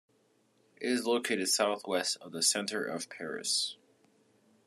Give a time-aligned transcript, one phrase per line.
[0.77, 3.75] It is located southwest of the center of Paris.